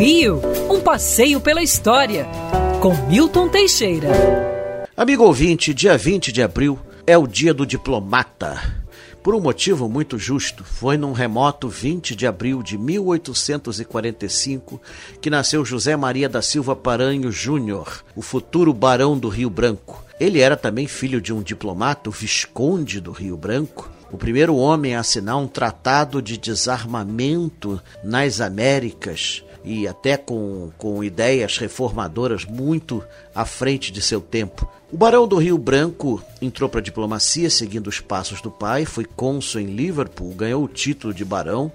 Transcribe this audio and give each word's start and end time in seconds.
Rio, 0.00 0.40
um 0.70 0.80
passeio 0.80 1.42
pela 1.42 1.62
história, 1.62 2.26
com 2.80 2.94
Milton 3.06 3.50
Teixeira. 3.50 4.08
Amigo 4.96 5.24
ouvinte, 5.24 5.74
dia 5.74 5.98
20 5.98 6.32
de 6.32 6.42
abril 6.42 6.78
é 7.06 7.18
o 7.18 7.26
dia 7.26 7.52
do 7.52 7.66
diplomata. 7.66 8.80
Por 9.22 9.34
um 9.34 9.42
motivo 9.42 9.90
muito 9.90 10.18
justo, 10.18 10.64
foi 10.64 10.96
num 10.96 11.12
remoto 11.12 11.68
20 11.68 12.16
de 12.16 12.26
abril 12.26 12.62
de 12.62 12.78
1845 12.78 14.80
que 15.20 15.28
nasceu 15.28 15.66
José 15.66 15.94
Maria 15.96 16.30
da 16.30 16.40
Silva 16.40 16.74
Paranho 16.74 17.30
Júnior, 17.30 18.02
o 18.16 18.22
futuro 18.22 18.72
barão 18.72 19.18
do 19.18 19.28
Rio 19.28 19.50
Branco. 19.50 20.02
Ele 20.18 20.40
era 20.40 20.56
também 20.56 20.86
filho 20.86 21.20
de 21.20 21.30
um 21.30 21.42
diplomata, 21.42 22.08
o 22.08 22.12
Visconde 22.12 23.02
do 23.02 23.12
Rio 23.12 23.36
Branco, 23.36 23.90
o 24.10 24.16
primeiro 24.16 24.56
homem 24.56 24.94
a 24.94 25.00
assinar 25.00 25.36
um 25.36 25.46
tratado 25.46 26.22
de 26.22 26.38
desarmamento 26.38 27.78
nas 28.02 28.40
Américas 28.40 29.44
e 29.64 29.86
até 29.86 30.16
com, 30.16 30.70
com 30.78 31.02
ideias 31.04 31.58
reformadoras 31.58 32.44
muito 32.44 33.04
à 33.34 33.44
frente 33.44 33.92
de 33.92 34.00
seu 34.00 34.20
tempo. 34.20 34.68
O 34.92 34.96
Barão 34.96 35.28
do 35.28 35.36
Rio 35.36 35.56
Branco 35.56 36.22
entrou 36.42 36.68
para 36.68 36.80
a 36.80 36.82
diplomacia 36.82 37.48
seguindo 37.48 37.86
os 37.86 38.00
passos 38.00 38.40
do 38.40 38.50
pai, 38.50 38.84
foi 38.84 39.04
cônsul 39.04 39.60
em 39.60 39.66
Liverpool, 39.66 40.34
ganhou 40.34 40.64
o 40.64 40.68
título 40.68 41.14
de 41.14 41.24
barão, 41.24 41.70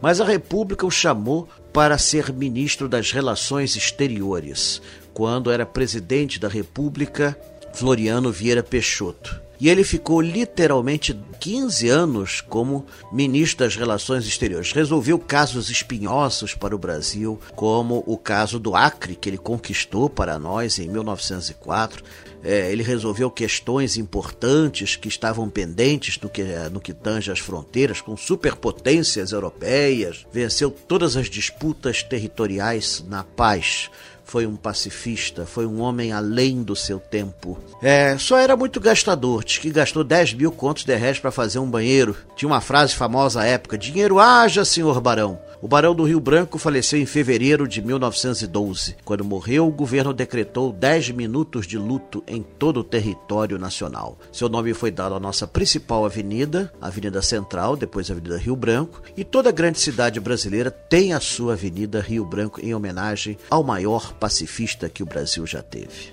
mas 0.00 0.20
a 0.20 0.24
República 0.24 0.86
o 0.86 0.90
chamou 0.90 1.48
para 1.72 1.98
ser 1.98 2.32
ministro 2.32 2.88
das 2.88 3.10
Relações 3.10 3.76
Exteriores, 3.76 4.80
quando 5.12 5.50
era 5.50 5.66
presidente 5.66 6.38
da 6.38 6.48
República 6.48 7.38
Floriano 7.74 8.30
Vieira 8.30 8.62
Peixoto. 8.62 9.43
E 9.60 9.68
ele 9.68 9.84
ficou 9.84 10.20
literalmente 10.20 11.18
15 11.40 11.88
anos 11.88 12.40
como 12.40 12.86
ministro 13.12 13.64
das 13.64 13.76
Relações 13.76 14.26
Exteriores. 14.26 14.72
Resolveu 14.72 15.18
casos 15.18 15.70
espinhosos 15.70 16.54
para 16.54 16.74
o 16.74 16.78
Brasil, 16.78 17.38
como 17.54 18.02
o 18.06 18.16
caso 18.16 18.58
do 18.58 18.74
Acre, 18.74 19.14
que 19.14 19.28
ele 19.28 19.38
conquistou 19.38 20.10
para 20.10 20.38
nós 20.38 20.78
em 20.78 20.88
1904. 20.88 22.02
É, 22.42 22.70
ele 22.70 22.82
resolveu 22.82 23.30
questões 23.30 23.96
importantes 23.96 24.96
que 24.96 25.08
estavam 25.08 25.48
pendentes 25.48 26.18
no 26.20 26.28
que, 26.28 26.42
no 26.70 26.78
que 26.78 26.92
tange 26.92 27.30
as 27.30 27.38
fronteiras 27.38 28.02
com 28.02 28.16
superpotências 28.18 29.32
europeias, 29.32 30.26
venceu 30.30 30.70
todas 30.70 31.16
as 31.16 31.30
disputas 31.30 32.02
territoriais 32.02 33.02
na 33.08 33.24
paz 33.24 33.90
foi 34.24 34.46
um 34.46 34.56
pacifista, 34.56 35.46
foi 35.46 35.66
um 35.66 35.80
homem 35.80 36.12
além 36.12 36.62
do 36.62 36.74
seu 36.74 36.98
tempo. 36.98 37.58
É, 37.82 38.16
só 38.18 38.38
era 38.38 38.56
muito 38.56 38.80
gastador, 38.80 39.44
diz 39.44 39.58
que 39.58 39.70
gastou 39.70 40.02
10 40.02 40.34
mil 40.34 40.50
contos 40.50 40.84
de 40.84 40.94
réis 40.96 41.18
para 41.18 41.30
fazer 41.30 41.58
um 41.58 41.70
banheiro. 41.70 42.16
Tinha 42.34 42.48
uma 42.48 42.60
frase 42.60 42.94
famosa 42.94 43.42
à 43.42 43.44
época: 43.44 43.78
dinheiro 43.78 44.18
haja, 44.18 44.64
senhor 44.64 45.00
barão. 45.00 45.38
O 45.64 45.66
barão 45.66 45.94
do 45.94 46.04
Rio 46.04 46.20
Branco 46.20 46.58
faleceu 46.58 47.00
em 47.00 47.06
fevereiro 47.06 47.66
de 47.66 47.80
1912. 47.80 48.96
Quando 49.02 49.24
morreu, 49.24 49.66
o 49.66 49.70
governo 49.70 50.12
decretou 50.12 50.70
10 50.70 51.12
minutos 51.12 51.66
de 51.66 51.78
luto 51.78 52.22
em 52.28 52.42
todo 52.42 52.80
o 52.80 52.84
território 52.84 53.58
nacional. 53.58 54.18
Seu 54.30 54.46
nome 54.50 54.74
foi 54.74 54.90
dado 54.90 55.14
à 55.14 55.18
nossa 55.18 55.46
principal 55.46 56.04
avenida, 56.04 56.70
Avenida 56.82 57.22
Central, 57.22 57.78
depois 57.78 58.10
Avenida 58.10 58.36
Rio 58.36 58.54
Branco, 58.54 59.00
e 59.16 59.24
toda 59.24 59.50
grande 59.50 59.80
cidade 59.80 60.20
brasileira 60.20 60.70
tem 60.70 61.14
a 61.14 61.18
sua 61.18 61.54
Avenida 61.54 61.98
Rio 61.98 62.26
Branco 62.26 62.60
em 62.60 62.74
homenagem 62.74 63.38
ao 63.48 63.64
maior 63.64 64.12
pacifista 64.12 64.90
que 64.90 65.02
o 65.02 65.06
Brasil 65.06 65.46
já 65.46 65.62
teve. 65.62 66.12